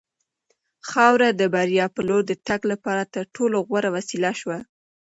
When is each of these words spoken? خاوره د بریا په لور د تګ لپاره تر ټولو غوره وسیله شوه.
خاوره 0.89 1.29
د 1.33 1.41
بریا 1.53 1.85
په 1.95 2.01
لور 2.07 2.21
د 2.27 2.33
تګ 2.47 2.61
لپاره 2.71 3.03
تر 3.13 3.23
ټولو 3.35 3.55
غوره 3.67 3.89
وسیله 3.97 4.31
شوه. 4.39 4.57